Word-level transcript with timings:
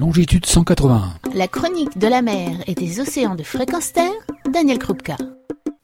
longitude 0.00 0.46
181. 0.46 1.12
La 1.34 1.46
chronique 1.46 1.98
de 1.98 2.08
la 2.08 2.22
mer 2.22 2.52
et 2.66 2.74
des 2.74 3.00
océans 3.00 3.34
de 3.34 3.42
fréquence 3.42 3.92
terre, 3.92 4.10
Daniel 4.50 4.78
Krupka. 4.78 5.18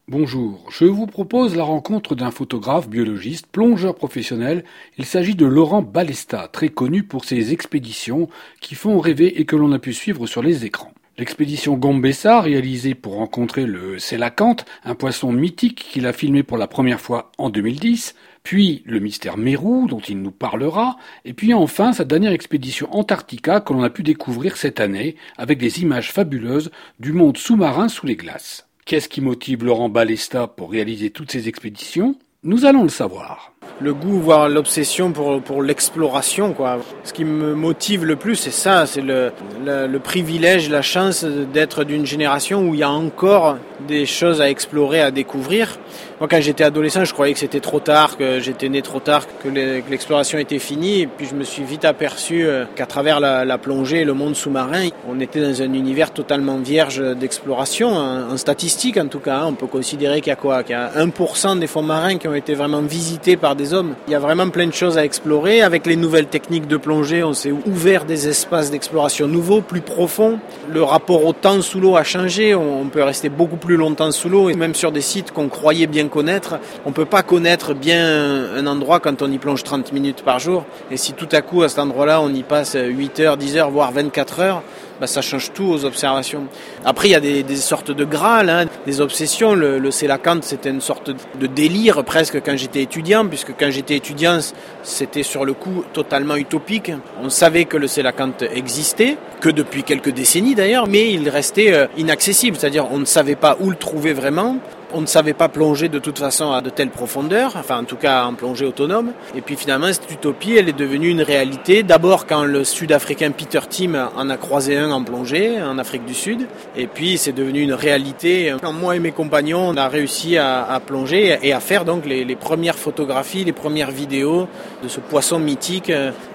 Bonjour, 0.08 0.64
je 0.70 0.86
vous 0.86 1.06
propose 1.06 1.54
la 1.54 1.64
rencontre 1.64 2.14
d'un 2.14 2.30
photographe 2.30 2.88
biologiste, 2.88 3.46
plongeur 3.46 3.94
professionnel. 3.94 4.64
Il 4.96 5.04
s'agit 5.04 5.34
de 5.34 5.44
Laurent 5.44 5.82
Balesta, 5.82 6.48
très 6.50 6.70
connu 6.70 7.02
pour 7.02 7.26
ses 7.26 7.52
expéditions 7.52 8.30
qui 8.62 8.74
font 8.74 9.00
rêver 9.00 9.38
et 9.38 9.44
que 9.44 9.54
l'on 9.54 9.70
a 9.72 9.78
pu 9.78 9.92
suivre 9.92 10.26
sur 10.26 10.42
les 10.42 10.64
écrans. 10.64 10.94
L'expédition 11.18 11.76
Gombessa, 11.76 12.42
réalisée 12.42 12.94
pour 12.94 13.14
rencontrer 13.14 13.64
le 13.64 13.98
Sélacanthe, 13.98 14.66
un 14.84 14.94
poisson 14.94 15.32
mythique 15.32 15.88
qu'il 15.90 16.06
a 16.06 16.12
filmé 16.12 16.42
pour 16.42 16.58
la 16.58 16.66
première 16.66 17.00
fois 17.00 17.32
en 17.38 17.48
2010, 17.48 18.14
puis 18.42 18.82
le 18.84 19.00
mystère 19.00 19.38
Mérou, 19.38 19.86
dont 19.88 20.00
il 20.00 20.20
nous 20.20 20.30
parlera, 20.30 20.98
et 21.24 21.32
puis 21.32 21.54
enfin 21.54 21.94
sa 21.94 22.04
dernière 22.04 22.32
expédition 22.32 22.94
Antarctica 22.94 23.60
que 23.60 23.72
l'on 23.72 23.82
a 23.82 23.88
pu 23.88 24.02
découvrir 24.02 24.58
cette 24.58 24.78
année, 24.78 25.16
avec 25.38 25.56
des 25.56 25.80
images 25.80 26.12
fabuleuses 26.12 26.70
du 27.00 27.14
monde 27.14 27.38
sous-marin 27.38 27.88
sous 27.88 28.04
les 28.04 28.16
glaces. 28.16 28.68
Qu'est-ce 28.84 29.08
qui 29.08 29.22
motive 29.22 29.64
Laurent 29.64 29.88
Balesta 29.88 30.46
pour 30.46 30.70
réaliser 30.70 31.08
toutes 31.08 31.32
ces 31.32 31.48
expéditions? 31.48 32.14
Nous 32.42 32.66
allons 32.66 32.82
le 32.82 32.90
savoir 32.90 33.55
le 33.80 33.92
goût, 33.92 34.18
voire 34.20 34.48
l'obsession 34.48 35.12
pour, 35.12 35.40
pour 35.42 35.62
l'exploration. 35.62 36.52
Quoi. 36.52 36.78
Ce 37.04 37.12
qui 37.12 37.24
me 37.24 37.54
motive 37.54 38.04
le 38.04 38.16
plus, 38.16 38.36
c'est 38.36 38.50
ça, 38.50 38.86
c'est 38.86 39.02
le, 39.02 39.32
le, 39.64 39.98
privilège, 39.98 40.70
la 40.70 40.82
chance 40.82 41.24
d'être 41.24 41.84
d'une 41.84 42.06
génération 42.06 42.66
où 42.68 42.74
il 42.74 42.80
y 42.80 42.82
a 42.82 42.90
encore 42.90 43.56
des 43.86 44.06
choses 44.06 44.40
à 44.40 44.48
explorer, 44.48 45.00
à 45.00 45.10
découvrir. 45.10 45.78
Moi, 46.18 46.28
quand 46.30 46.40
j'étais 46.40 46.64
adolescent, 46.64 47.04
je 47.04 47.12
croyais 47.12 47.34
que 47.34 47.38
c'était 47.38 47.60
trop 47.60 47.80
tard, 47.80 48.16
que 48.16 48.40
j'étais 48.40 48.70
né 48.70 48.80
trop 48.80 49.00
tard, 49.00 49.26
que 49.42 49.48
l'exploration 49.48 50.38
était 50.38 50.58
finie. 50.58 51.02
Et 51.02 51.06
puis, 51.06 51.26
je 51.26 51.34
me 51.34 51.44
suis 51.44 51.62
vite 51.62 51.84
aperçu 51.84 52.46
euh, 52.46 52.64
qu'à 52.74 52.86
travers 52.86 53.20
la, 53.20 53.58
plongée 53.58 54.00
et 54.00 54.04
le 54.04 54.14
monde 54.14 54.34
sous-marin, 54.34 54.88
on 55.08 55.20
était 55.20 55.40
dans 55.40 55.62
un 55.62 55.72
univers 55.72 56.12
totalement 56.12 56.56
vierge 56.56 57.02
d'exploration. 57.16 57.88
En, 57.96 58.36
statistique, 58.36 58.96
en 58.96 59.08
tout 59.08 59.18
cas, 59.18 59.44
on 59.44 59.54
peut 59.54 59.66
considérer 59.66 60.20
qu'il 60.20 60.30
y 60.30 60.32
a 60.32 60.36
quoi? 60.36 60.62
Qu'il 60.62 60.72
y 60.72 60.78
a 60.78 60.90
1% 60.96 61.58
des 61.58 61.66
fonds 61.66 61.82
marins 61.82 62.16
qui 62.16 62.28
ont 62.28 62.34
été 62.34 62.54
vraiment 62.54 62.82
visités 62.82 63.36
par 63.36 63.56
des 63.56 63.65
Il 63.72 64.12
y 64.12 64.14
a 64.14 64.18
vraiment 64.18 64.48
plein 64.50 64.66
de 64.66 64.72
choses 64.72 64.96
à 64.96 65.04
explorer. 65.04 65.62
Avec 65.62 65.86
les 65.86 65.96
nouvelles 65.96 66.26
techniques 66.26 66.68
de 66.68 66.76
plongée, 66.76 67.24
on 67.24 67.32
s'est 67.32 67.52
ouvert 67.52 68.04
des 68.04 68.28
espaces 68.28 68.70
d'exploration 68.70 69.26
nouveaux, 69.26 69.60
plus 69.60 69.80
profonds. 69.80 70.38
Le 70.68 70.82
rapport 70.82 71.24
au 71.24 71.32
temps 71.32 71.60
sous 71.62 71.80
l'eau 71.80 71.96
a 71.96 72.04
changé. 72.04 72.54
On 72.54 72.86
peut 72.86 73.02
rester 73.02 73.28
beaucoup 73.28 73.56
plus 73.56 73.76
longtemps 73.76 74.12
sous 74.12 74.28
l'eau, 74.28 74.50
et 74.50 74.54
même 74.54 74.74
sur 74.74 74.92
des 74.92 75.00
sites 75.00 75.32
qu'on 75.32 75.48
croyait 75.48 75.86
bien 75.86 76.06
connaître. 76.08 76.58
On 76.84 76.92
peut 76.92 77.04
pas 77.04 77.22
connaître 77.22 77.74
bien 77.74 78.56
un 78.56 78.66
endroit 78.66 79.00
quand 79.00 79.22
on 79.22 79.30
y 79.30 79.38
plonge 79.38 79.64
30 79.64 79.92
minutes 79.92 80.22
par 80.22 80.38
jour. 80.38 80.64
Et 80.90 80.96
si 80.96 81.12
tout 81.12 81.28
à 81.32 81.42
coup, 81.42 81.62
à 81.62 81.68
cet 81.68 81.80
endroit-là, 81.80 82.20
on 82.20 82.32
y 82.32 82.42
passe 82.42 82.76
8 82.78 83.20
heures, 83.20 83.36
10 83.36 83.56
heures, 83.56 83.70
voire 83.70 83.90
24 83.90 84.40
heures, 84.40 84.62
bah, 85.00 85.06
ça 85.06 85.22
change 85.22 85.52
tout 85.52 85.64
aux 85.64 85.84
observations. 85.84 86.44
Après, 86.84 87.08
il 87.08 87.12
y 87.12 87.14
a 87.14 87.20
des, 87.20 87.56
sortes 87.56 87.90
de 87.90 88.04
Graal, 88.04 88.48
hein, 88.50 88.64
des 88.86 89.00
obsessions. 89.00 89.54
Le, 89.54 89.78
le 89.78 89.90
c'était 89.90 90.70
une 90.70 90.80
sorte 90.80 91.10
de 91.10 91.46
délire 91.46 92.04
presque 92.04 92.40
quand 92.42 92.56
j'étais 92.56 92.82
étudiant, 92.82 93.26
puisque 93.26 93.52
quand 93.58 93.70
j'étais 93.70 93.96
étudiant, 93.96 94.38
c'était 94.82 95.22
sur 95.22 95.44
le 95.44 95.54
coup 95.54 95.84
totalement 95.92 96.36
utopique. 96.36 96.92
On 97.22 97.30
savait 97.30 97.64
que 97.64 97.76
le 97.76 97.86
Sélacanthe 97.86 98.42
existait, 98.54 99.16
que 99.40 99.48
depuis 99.48 99.82
quelques 99.82 100.10
décennies 100.10 100.54
d'ailleurs, 100.54 100.86
mais 100.86 101.12
il 101.12 101.28
restait 101.28 101.72
euh, 101.72 101.86
inaccessible, 101.96 102.56
c'est-à-dire 102.56 102.86
on 102.90 102.98
ne 102.98 103.04
savait 103.04 103.36
pas 103.36 103.56
où 103.60 103.70
le 103.70 103.76
trouver 103.76 104.12
vraiment. 104.12 104.58
On 104.92 105.00
ne 105.00 105.06
savait 105.06 105.34
pas 105.34 105.48
plonger 105.48 105.88
de 105.88 105.98
toute 105.98 106.18
façon 106.18 106.52
à 106.52 106.60
de 106.60 106.70
telles 106.70 106.90
profondeurs, 106.90 107.56
enfin 107.56 107.78
en 107.78 107.84
tout 107.84 107.96
cas 107.96 108.24
en 108.24 108.34
plongée 108.34 108.64
autonome. 108.64 109.12
Et 109.34 109.40
puis 109.40 109.56
finalement, 109.56 109.92
cette 109.92 110.10
utopie, 110.10 110.56
elle 110.56 110.68
est 110.68 110.78
devenue 110.78 111.08
une 111.08 111.22
réalité. 111.22 111.82
D'abord 111.82 112.26
quand 112.26 112.44
le 112.44 112.62
Sud-Africain 112.62 113.32
Peter 113.32 113.60
Tim 113.68 114.10
en 114.16 114.30
a 114.30 114.36
croisé 114.36 114.76
un 114.76 114.90
en 114.90 115.02
plongée 115.02 115.60
en 115.60 115.78
Afrique 115.78 116.04
du 116.04 116.14
Sud. 116.14 116.46
Et 116.76 116.86
puis 116.86 117.18
c'est 117.18 117.32
devenu 117.32 117.62
une 117.62 117.72
réalité. 117.72 118.54
Quand 118.62 118.72
moi 118.72 118.96
et 118.96 119.00
mes 119.00 119.12
compagnons, 119.12 119.68
on 119.68 119.76
a 119.76 119.88
réussi 119.88 120.36
à, 120.38 120.80
plonger 120.86 121.38
et 121.42 121.52
à 121.52 121.60
faire 121.60 121.84
donc 121.84 122.06
les, 122.06 122.36
premières 122.36 122.78
photographies, 122.78 123.44
les 123.44 123.52
premières 123.52 123.90
vidéos 123.90 124.46
de 124.82 124.88
ce 124.88 125.00
poisson 125.00 125.38
mythique 125.38 125.90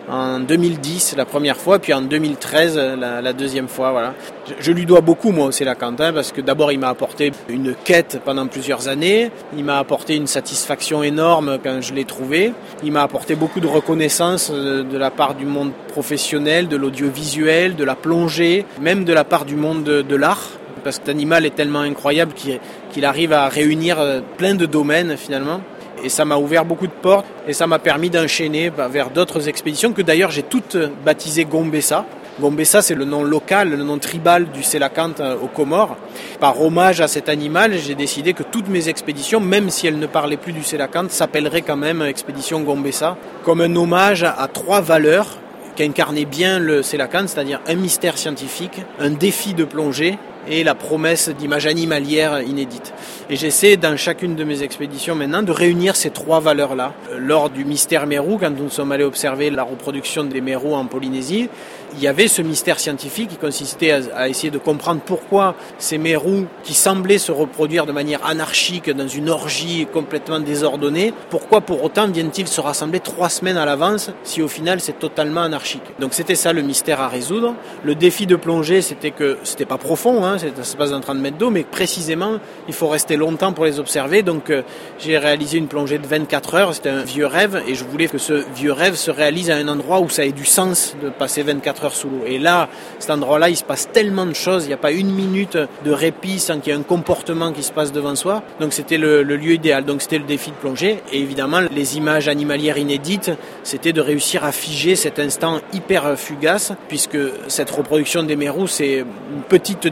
en 0.10 0.40
2010 0.40 1.16
la 1.18 1.26
première 1.26 1.58
fois, 1.58 1.80
puis 1.80 1.94
en 1.94 2.02
2013 2.02 2.78
la, 2.98 3.34
deuxième 3.34 3.68
fois. 3.68 3.92
Voilà. 3.92 4.14
Je, 4.60 4.72
lui 4.72 4.86
dois 4.86 5.02
beaucoup 5.02 5.32
moi 5.32 5.48
aussi 5.48 5.64
la 5.64 5.76
Quentin 5.76 6.14
parce 6.14 6.32
que 6.32 6.42
d'abord 6.42 6.72
il 6.72 6.80
m'a 6.80 6.90
apporté 6.90 7.32
une 7.50 7.76
quête 7.84 8.20
pendant 8.24 8.48
plusieurs 8.48 8.88
années, 8.88 9.32
il 9.56 9.64
m'a 9.64 9.80
apporté 9.80 10.16
une 10.16 10.28
satisfaction 10.28 11.04
énorme 11.04 11.58
quand 11.64 11.82
je 11.82 11.94
l'ai 11.94 12.06
trouvé, 12.06 12.54
il 12.84 12.92
m'a 12.92 13.04
apporté 13.04 13.36
beaucoup 13.36 13.60
de 13.60 13.68
reconnaissance 13.68 14.52
euh, 14.54 14.84
de 14.84 14.98
la 14.98 15.12
part 15.12 15.36
du 15.36 15.46
monde 15.46 15.72
professionnel, 15.90 16.68
de 16.68 16.78
l'audiovisuel, 16.78 17.76
de 17.76 17.84
la 17.84 17.96
plongée, 17.96 18.66
même 18.80 19.06
de 19.06 19.14
la 19.14 19.24
part 19.24 19.46
du 19.46 19.56
monde 19.56 19.84
de, 19.84 20.16
l'art 20.16 20.50
parce 20.84 20.98
que 20.98 21.06
cet 21.06 21.10
animal 21.10 21.46
est 21.46 21.56
tellement 21.56 21.82
incroyable 21.82 22.34
qu'il 22.34 22.60
qu 22.92 23.04
arrive 23.04 23.34
à 23.34 23.48
réunir 23.48 24.00
euh, 24.00 24.22
plein 24.38 24.56
de 24.56 24.66
domaines 24.66 25.16
finalement 25.16 25.62
et 26.04 26.10
ça 26.10 26.26
m'a 26.26 26.38
ouvert 26.38 26.66
beaucoup 26.66 26.88
de 26.88 26.92
portes 26.92 27.26
et 27.48 27.54
ça 27.54 27.68
m'a 27.68 27.80
permis 27.80 28.10
d'enchaîner 28.10 28.72
vers 28.90 29.10
d'autres 29.10 29.48
expéditions 29.48 29.94
que 29.94 30.02
d'ailleurs 30.02 30.32
j'ai 30.32 30.44
toutes 30.44 30.78
baptisées 31.06 31.46
Gombessa. 31.46 32.06
Gombessa, 32.40 32.82
c'est 32.82 32.96
le 32.96 33.06
nom 33.06 33.24
local, 33.24 33.70
le 33.70 33.84
nom 33.84 33.98
tribal 33.98 34.50
du 34.52 34.64
Sélacanthe 34.64 35.20
euh, 35.20 35.36
aux 35.36 35.48
Comores. 35.48 35.98
Par 36.40 36.62
hommage 36.62 37.02
à 37.02 37.08
cet 37.08 37.28
animal, 37.28 37.78
j'ai 37.78 37.94
décidé 37.94 38.34
que 38.34 38.42
toutes 38.42 38.70
mes 38.70 38.88
expéditions, 38.88 39.42
même 39.42 39.70
si 39.70 39.86
elles 39.86 40.00
ne 40.00 40.08
parlaient 40.08 40.38
plus 40.38 40.54
du 40.54 40.64
Sélacanthe, 40.64 41.12
s'appelleraient 41.12 41.62
quand 41.62 41.76
même 41.76 42.02
Expédition 42.02 42.62
Gombessa, 42.62 43.18
comme 43.44 43.60
un 43.62 43.76
hommage 43.76 44.24
à 44.24 44.48
trois 44.52 44.80
valeurs 44.80 45.38
qu'incarnait 45.76 46.26
bien 46.26 46.58
le 46.58 46.84
Sélacanthe, 46.84 47.30
c'est-à-dire 47.30 47.60
un 47.68 47.76
mystère 47.76 48.18
scientifique, 48.18 48.82
un 49.00 49.10
défi 49.10 49.54
de 49.54 49.66
plongée 49.66 50.18
et 50.47 50.63
la 50.63 50.75
promesse 50.75 51.29
d'images 51.29 51.66
animalières 51.66 52.41
inédites. 52.41 52.94
Et 53.29 53.35
j'essaie 53.35 53.78
dans 53.78 53.96
chacune 53.97 54.35
de 54.35 54.44
mes 54.44 54.63
expéditions 54.63 55.16
maintenant 55.16 55.44
de 55.44 55.52
réunir 55.52 55.96
ces 55.96 56.09
trois 56.09 56.40
valeurs-là. 56.40 56.94
Lors 57.18 57.50
du 57.50 57.63
mystère 57.63 58.07
Mérou, 58.07 58.38
quand 58.38 58.52
nous 58.52 58.69
sommes 58.69 58.91
allés 58.91 59.03
observer 59.03 59.50
la 59.50 59.63
reproduction 59.63 60.24
des 60.24 60.41
mérous 60.41 60.74
en 60.74 60.85
Polynésie, 60.85 61.50
il 61.94 62.02
y 62.02 62.07
avait 62.07 62.28
ce 62.28 62.41
mystère 62.41 62.79
scientifique 62.79 63.29
qui 63.29 63.38
consistait 63.38 63.91
à, 63.91 64.00
à 64.16 64.28
essayer 64.29 64.50
de 64.50 64.57
comprendre 64.57 65.02
pourquoi 65.06 65.56
ces 65.78 65.97
mérous 65.97 66.46
qui 66.63 66.73
semblaient 66.73 67.18
se 67.18 67.31
reproduire 67.31 67.85
de 67.85 67.91
manière 67.91 68.25
anarchique 68.25 68.90
dans 68.90 69.08
une 69.08 69.29
orgie 69.29 69.88
complètement 69.91 70.40
désordonnée, 70.40 71.13
pourquoi 71.29 71.62
pour 71.62 71.84
autant 71.84 72.08
viennent-ils 72.08 72.47
se 72.47 72.62
rassembler 72.62 73.00
trois 73.00 73.29
semaines 73.29 73.58
à 73.58 73.66
l'avance 73.66 74.12
si 74.23 74.41
au 74.41 74.47
final 74.47 74.79
c'est 74.79 75.00
totalement 75.00 75.41
anarchique? 75.41 75.84
Donc 76.00 76.13
c'était 76.13 76.35
ça 76.35 76.53
le 76.53 76.62
mystère 76.62 77.02
à 77.02 77.08
résoudre. 77.08 77.56
Le 77.84 77.96
défi 77.96 78.25
de 78.25 78.35
plongée, 78.35 78.81
c'était 78.81 79.12
que 79.12 79.38
c'était 79.44 79.66
pas 79.66 79.78
profond, 79.78 80.25
hein, 80.25 80.31
ça 80.38 80.64
se 80.64 80.78
passe 80.78 80.92
dans 80.92 81.00
30 81.00 81.18
mètres 81.18 81.38
d'eau, 81.38 81.50
mais 81.50 81.64
précisément 81.64 82.40
il 82.68 82.74
faut 82.74 82.88
rester 82.88 83.18
longtemps 83.18 83.53
pour 83.53 83.66
les 83.66 83.80
observer. 83.80 84.24
Donc 84.24 84.50
euh, 84.50 84.62
j'ai 85.00 85.18
réalisé 85.18 85.58
une 85.58 85.68
plongée 85.68 85.97
de 85.97 86.08
24 86.08 86.56
heures, 86.56 86.74
c'était 86.74 86.90
un 86.90 87.03
vieux 87.03 87.25
rêve 87.25 87.62
et 87.68 87.75
je 87.75 87.84
voulais 87.84 88.08
que 88.08 88.18
ce 88.18 88.44
vieux 88.56 88.72
rêve 88.72 88.96
se 88.96 89.12
réalise 89.12 89.50
à 89.50 89.56
un 89.56 89.68
endroit 89.68 90.00
où 90.00 90.09
ça 90.09 90.25
ait 90.25 90.31
du 90.31 90.46
sens 90.46 90.96
de 91.02 91.09
passer 91.09 91.44
24 91.44 91.86
heures 91.86 91.96
sous 91.96 92.09
l'eau. 92.09 92.24
Et 92.25 92.40
là, 92.40 92.70
cet 93.00 93.12
endroit-là, 93.12 93.50
il 93.50 93.58
se 93.58 93.64
passe 93.64 93.90
tellement 93.91 94.25
de 94.25 94.34
choses, 94.34 94.66
il 94.66 94.68
n'y 94.68 94.74
a 94.74 94.78
pas 94.78 94.91
une 94.91 95.12
minute 95.12 95.58
de 95.86 95.91
répit 95.91 96.40
sans 96.40 96.59
qu'il 96.59 96.74
y 96.74 96.75
ait 96.75 96.80
un 96.80 96.84
comportement 96.84 97.52
qui 97.52 97.64
se 97.64 97.72
passe 97.72 97.91
devant 97.91 98.16
soi. 98.16 98.44
Donc 98.59 98.74
c'était 98.74 98.97
le, 98.97 99.24
lieu 99.24 99.53
idéal, 99.53 99.86
donc 99.86 100.02
c'était 100.02 100.18
le 100.18 100.25
défi 100.25 100.52
de 100.52 100.56
plongée. 100.56 101.00
Et 101.12 101.20
évidemment, 101.20 101.62
les 101.72 101.97
images 101.97 102.28
animalières 102.28 102.78
inédites, 102.78 103.31
c'était 103.64 103.94
de 103.94 104.02
réussir 104.02 104.44
à 104.44 104.52
figer 104.52 104.96
cet 104.96 105.20
instant 105.20 105.59
hyper 105.74 106.18
fugace, 106.18 106.74
puisque 106.88 107.18
cette 107.47 107.70
reproduction 107.70 108.24
des 108.24 108.36
mérous, 108.36 108.68
c'est 108.68 109.00
une 109.00 109.44
petite 109.47 109.88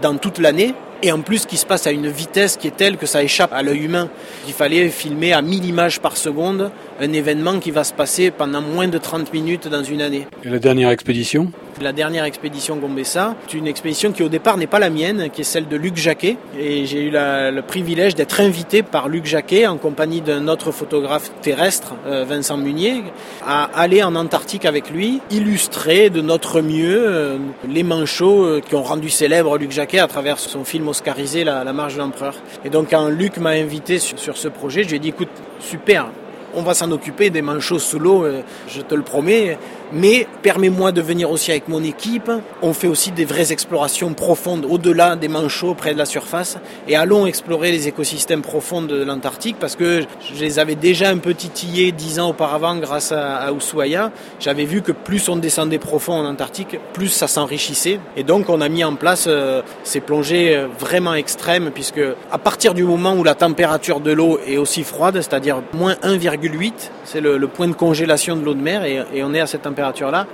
dans 0.00 0.16
toute 0.16 0.38
l'année, 0.38 0.74
et 1.02 1.12
en 1.12 1.20
plus 1.20 1.46
qui 1.46 1.56
se 1.56 1.66
passe 1.66 1.86
à 1.86 1.92
une 1.92 2.08
vitesse 2.08 2.56
qui 2.56 2.68
est 2.68 2.76
telle 2.76 2.96
que 2.96 3.06
ça 3.06 3.22
échappe 3.22 3.52
à 3.52 3.62
l'œil 3.62 3.84
humain. 3.84 4.08
Il 4.46 4.52
fallait 4.52 4.88
filmer 4.88 5.32
à 5.32 5.42
1000 5.42 5.64
images 5.64 6.00
par 6.00 6.16
seconde 6.16 6.70
un 7.00 7.12
événement 7.12 7.58
qui 7.58 7.70
va 7.70 7.84
se 7.84 7.94
passer 7.94 8.30
pendant 8.30 8.60
moins 8.60 8.88
de 8.88 8.98
30 8.98 9.32
minutes 9.32 9.68
dans 9.68 9.82
une 9.82 10.02
année. 10.02 10.26
Et 10.44 10.48
la 10.48 10.58
dernière 10.58 10.90
expédition? 10.90 11.52
La 11.80 11.92
dernière 11.94 12.24
expédition 12.24 12.76
Gombessa, 12.76 13.36
c'est 13.48 13.56
une 13.56 13.66
expédition 13.66 14.12
qui 14.12 14.22
au 14.22 14.28
départ 14.28 14.58
n'est 14.58 14.66
pas 14.66 14.78
la 14.78 14.90
mienne, 14.90 15.30
qui 15.32 15.40
est 15.40 15.44
celle 15.44 15.66
de 15.66 15.76
Luc 15.76 15.96
Jacquet. 15.96 16.36
Et 16.58 16.84
j'ai 16.84 17.04
eu 17.04 17.10
le 17.10 17.62
privilège 17.62 18.14
d'être 18.14 18.40
invité 18.40 18.82
par 18.82 19.08
Luc 19.08 19.24
Jacquet 19.24 19.66
en 19.66 19.78
compagnie 19.78 20.20
d'un 20.20 20.46
autre 20.48 20.72
photographe 20.72 21.30
terrestre, 21.40 21.94
euh, 22.06 22.26
Vincent 22.28 22.58
Munier, 22.58 23.02
à 23.46 23.70
aller 23.74 24.02
en 24.02 24.14
Antarctique 24.14 24.66
avec 24.66 24.90
lui, 24.90 25.22
illustrer 25.30 26.10
de 26.10 26.20
notre 26.20 26.60
mieux 26.60 27.02
euh, 27.08 27.38
les 27.66 27.82
manchots 27.82 28.44
euh, 28.44 28.60
qui 28.60 28.74
ont 28.74 28.82
rendu 28.82 29.08
célèbre 29.08 29.56
Luc 29.56 29.72
Jacquet 29.72 30.00
à 30.00 30.06
travers 30.06 30.38
son 30.38 30.64
film 30.64 30.86
oscarisé 30.86 31.44
La, 31.44 31.64
marche 31.72 31.94
de 31.94 32.00
l'empereur. 32.00 32.34
Et 32.62 32.68
donc 32.68 32.88
quand 32.90 33.08
Luc 33.08 33.38
m'a 33.38 33.50
invité 33.50 33.98
sur, 33.98 34.36
ce 34.36 34.48
projet, 34.48 34.82
je 34.82 34.90
lui 34.90 34.96
ai 34.96 35.00
dit 35.00 35.08
écoute, 35.08 35.30
super, 35.60 36.10
on 36.54 36.60
va 36.60 36.74
s'en 36.74 36.90
occuper 36.90 37.30
des 37.30 37.42
manchots 37.42 37.78
sous 37.78 37.98
l'eau, 37.98 38.26
je 38.68 38.80
te 38.82 38.94
le 38.94 39.02
promets. 39.02 39.56
Mais 39.92 40.26
permets-moi 40.42 40.92
de 40.92 41.00
venir 41.00 41.30
aussi 41.30 41.50
avec 41.50 41.68
mon 41.68 41.82
équipe. 41.82 42.30
On 42.62 42.72
fait 42.72 42.86
aussi 42.86 43.10
des 43.10 43.24
vraies 43.24 43.52
explorations 43.52 44.14
profondes 44.14 44.64
au-delà 44.68 45.16
des 45.16 45.28
manchots, 45.28 45.74
près 45.74 45.92
de 45.92 45.98
la 45.98 46.04
surface. 46.04 46.58
Et 46.86 46.96
allons 46.96 47.26
explorer 47.26 47.72
les 47.72 47.88
écosystèmes 47.88 48.42
profonds 48.42 48.82
de 48.82 49.02
l'Antarctique 49.02 49.56
parce 49.58 49.76
que 49.76 50.02
je 50.32 50.40
les 50.40 50.58
avais 50.58 50.76
déjà 50.76 51.08
un 51.08 51.18
peu 51.18 51.34
titillés 51.34 51.92
dix 51.92 52.20
ans 52.20 52.30
auparavant 52.30 52.76
grâce 52.76 53.12
à, 53.12 53.48
à. 53.48 53.50
J'avais 54.38 54.64
vu 54.64 54.82
que 54.82 54.92
plus 54.92 55.28
on 55.28 55.36
descendait 55.36 55.78
profond 55.78 56.14
en 56.14 56.24
Antarctique, 56.24 56.78
plus 56.92 57.08
ça 57.08 57.26
s'enrichissait. 57.26 58.00
Et 58.16 58.22
donc 58.22 58.48
on 58.48 58.60
a 58.60 58.68
mis 58.68 58.84
en 58.84 58.94
place 58.94 59.24
euh, 59.26 59.62
ces 59.82 60.00
plongées 60.00 60.56
euh, 60.56 60.66
vraiment 60.78 61.14
extrêmes 61.14 61.70
puisque 61.72 62.00
à 62.30 62.38
partir 62.38 62.74
du 62.74 62.84
moment 62.84 63.14
où 63.14 63.24
la 63.24 63.34
température 63.34 64.00
de 64.00 64.12
l'eau 64.12 64.38
est 64.46 64.56
aussi 64.56 64.84
froide, 64.84 65.16
c'est-à-dire 65.16 65.62
moins 65.72 65.94
1,8, 66.02 66.72
c'est 67.04 67.20
le, 67.20 67.38
point 67.48 67.68
de 67.68 67.72
congélation 67.72 68.36
de 68.36 68.44
l'eau 68.44 68.54
de 68.54 68.60
mer 68.60 68.84
et, 68.84 69.22
on 69.22 69.34
est 69.34 69.40
à 69.40 69.46
cette 69.46 69.66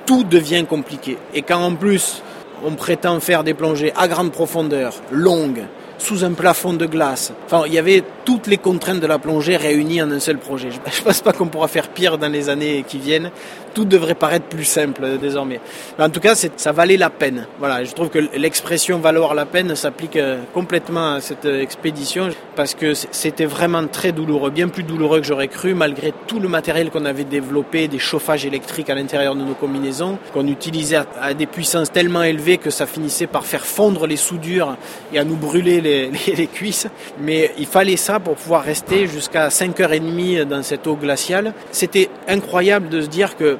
tout 0.07 0.25
devient 0.25 0.65
compliqué. 0.65 1.19
Et 1.35 1.43
quand 1.43 1.63
en 1.63 1.75
plus 1.75 2.23
on 2.65 2.73
prétend 2.73 3.21
faire 3.21 3.45
des 3.45 3.55
plongées 3.55 3.93
à 3.97 4.09
grande 4.09 4.33
profondeur, 4.33 4.95
longues, 5.11 5.65
sous 5.99 6.25
un 6.25 6.33
plafond 6.33 6.75
de 6.75 6.87
glace. 6.87 7.33
Enfin, 7.47 7.65
il 7.67 7.73
y 7.73 7.79
avait 7.79 8.03
toutes 8.25 8.47
les 8.47 8.59
contraintes 8.59 9.01
de 9.01 9.07
la 9.07 9.19
plongée 9.19 9.57
réunies 9.57 10.03
en 10.03 10.11
un 10.11 10.21
seul 10.21 10.39
projet. 10.39 10.71
Je 10.71 10.77
ne 10.77 11.05
pense 11.05 11.21
pas 11.21 11.33
qu'on 11.33 11.47
pourra 11.47 11.69
faire 11.69 11.89
pire 11.89 12.19
dans 12.19 12.31
les 12.31 12.49
années 12.49 12.85
qui 12.87 12.99
viennent. 12.99 13.31
Tout 13.77 13.85
devrait 13.85 14.15
paraître 14.15 14.47
plus 14.47 14.65
simple 14.65 15.19
désormais. 15.21 15.61
Mais 15.99 16.05
en 16.05 16.09
tout 16.09 16.21
cas, 16.21 16.35
ça 16.35 16.73
valait 16.73 16.97
la 16.97 17.11
peine. 17.11 17.47
Voilà, 17.59 17.85
je 17.85 17.93
trouve 17.93 18.09
que 18.09 18.19
l'expression 18.35 18.99
valoir 19.01 19.35
la 19.35 19.45
peine 19.45 19.77
s'applique 19.77 20.19
complètement 20.55 21.17
à 21.17 21.21
cette 21.21 21.45
expédition 21.45 22.31
parce 22.55 22.75
que 22.75 22.95
c'était 22.95 23.45
vraiment 23.45 23.87
très 23.87 24.13
douloureux, 24.13 24.49
bien 24.51 24.69
plus 24.69 24.83
douloureux 24.83 25.21
que 25.21 25.27
j'aurais 25.27 25.49
cru, 25.49 25.75
malgré 25.75 26.15
tout 26.27 26.41
le 26.41 26.49
matériel 26.49 26.91
qu'on 26.91 27.05
avait 27.05 27.25
développé, 27.25 27.87
des 27.87 27.99
chauffages 27.99 28.47
électriques 28.47 28.89
à 28.89 28.95
l'intérieur 28.95 29.35
de 29.35 29.43
nos 29.43 29.53
combinaisons, 29.53 30.19
qu'on 30.33 30.47
utilisait 30.47 31.01
à 31.21 31.35
des 31.35 31.47
puissances 31.47 31.93
tellement 31.93 32.23
élevées 32.23 32.57
que 32.57 32.71
ça 32.71 32.87
finissait 32.87 33.27
par 33.27 33.45
faire 33.45 33.67
fondre 33.67 34.07
les 34.07 34.17
soudures 34.17 34.79
et 35.13 35.19
à 35.19 35.25
nous 35.25 35.37
brûler 35.37 35.83
les, 35.83 36.11
les, 36.27 36.35
les 36.35 36.47
cuisses. 36.47 36.89
Mais 37.21 37.53
il 37.59 37.67
fallait 37.67 37.99
ça 37.99 38.21
pour 38.21 38.37
pouvoir 38.37 38.63
rester 38.63 39.07
jusqu'à 39.07 39.49
5h30 39.49 40.45
dans 40.45 40.63
cette 40.63 40.87
eau 40.87 40.97
glaciale. 40.97 41.53
C'était 41.73 42.09
incroyable 42.27 42.89
de 42.89 43.03
se 43.03 43.09
dire 43.09 43.37
que 43.37 43.59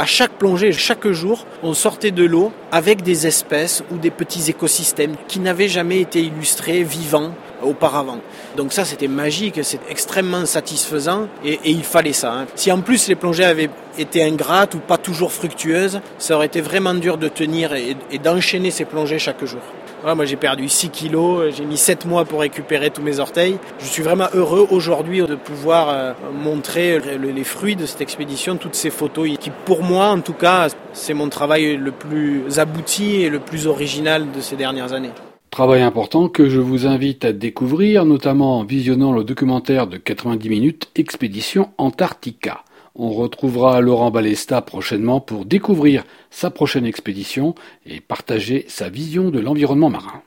à 0.00 0.06
chaque 0.06 0.32
plongée, 0.32 0.72
chaque 0.72 1.06
jour, 1.08 1.44
on 1.62 1.74
sortait 1.74 2.10
de 2.10 2.24
l'eau 2.24 2.52
avec 2.72 3.02
des 3.02 3.26
espèces 3.26 3.84
ou 3.90 3.98
des 3.98 4.10
petits 4.10 4.48
écosystèmes 4.48 5.14
qui 5.28 5.40
n'avaient 5.40 5.68
jamais 5.68 6.00
été 6.00 6.22
illustrés 6.22 6.82
vivants 6.82 7.34
auparavant. 7.62 8.20
Donc 8.56 8.72
ça, 8.72 8.86
c'était 8.86 9.08
magique, 9.08 9.60
c'est 9.62 9.80
extrêmement 9.90 10.46
satisfaisant 10.46 11.28
et, 11.44 11.58
il 11.64 11.84
fallait 11.84 12.14
ça. 12.14 12.32
Hein. 12.32 12.46
Si 12.54 12.72
en 12.72 12.80
plus 12.80 13.08
les 13.08 13.14
plongées 13.14 13.44
avaient 13.44 13.68
été 13.98 14.22
ingrates 14.24 14.74
ou 14.74 14.78
pas 14.78 14.96
toujours 14.96 15.32
fructueuses, 15.32 16.00
ça 16.18 16.36
aurait 16.36 16.46
été 16.46 16.62
vraiment 16.62 16.94
dur 16.94 17.18
de 17.18 17.28
tenir 17.28 17.74
et, 17.74 17.96
d'enchaîner 18.22 18.70
ces 18.70 18.86
plongées 18.86 19.18
chaque 19.18 19.44
jour. 19.44 19.60
Moi 20.02 20.24
j'ai 20.24 20.36
perdu 20.36 20.66
6 20.66 20.88
kilos, 20.88 21.54
j'ai 21.54 21.66
mis 21.66 21.76
7 21.76 22.06
mois 22.06 22.24
pour 22.24 22.40
récupérer 22.40 22.88
tous 22.88 23.02
mes 23.02 23.18
orteils. 23.18 23.58
Je 23.80 23.84
suis 23.84 24.02
vraiment 24.02 24.28
heureux 24.32 24.66
aujourd'hui 24.70 25.20
de 25.20 25.34
pouvoir 25.34 25.90
euh, 25.90 26.12
montrer 26.32 26.98
les 27.18 27.44
fruits 27.44 27.76
de 27.76 27.84
cette 27.84 28.00
expédition, 28.00 28.56
toutes 28.56 28.76
ces 28.76 28.88
photos 28.88 29.28
qui 29.38 29.50
pour 29.66 29.82
moi 29.90 30.06
en 30.10 30.20
tout 30.20 30.32
cas 30.32 30.68
c'est 30.92 31.14
mon 31.14 31.28
travail 31.28 31.76
le 31.76 31.90
plus 31.90 32.58
abouti 32.58 33.22
et 33.22 33.28
le 33.28 33.40
plus 33.40 33.66
original 33.66 34.30
de 34.30 34.40
ces 34.40 34.56
dernières 34.56 34.92
années. 34.92 35.10
Travail 35.50 35.82
important 35.82 36.28
que 36.28 36.48
je 36.48 36.60
vous 36.60 36.86
invite 36.86 37.24
à 37.24 37.32
découvrir, 37.32 38.04
notamment 38.04 38.60
en 38.60 38.64
visionnant 38.64 39.12
le 39.12 39.24
documentaire 39.24 39.88
de 39.88 39.96
90 39.96 40.48
minutes 40.48 40.90
Expédition 40.94 41.70
Antarctica. 41.76 42.62
On 42.94 43.10
retrouvera 43.10 43.80
Laurent 43.80 44.12
Balesta 44.12 44.62
prochainement 44.62 45.20
pour 45.20 45.44
découvrir 45.44 46.04
sa 46.30 46.50
prochaine 46.50 46.86
expédition 46.86 47.56
et 47.84 48.00
partager 48.00 48.64
sa 48.68 48.88
vision 48.88 49.30
de 49.30 49.40
l'environnement 49.40 49.90
marin. 49.90 50.22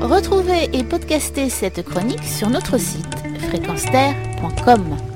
Retrouvez 0.00 0.68
et 0.72 0.82
podcastez 0.82 1.48
cette 1.48 1.84
chronique 1.84 2.24
sur 2.24 2.50
notre 2.50 2.78
site 2.78 3.14
fréquenceterre.com. 3.48 5.15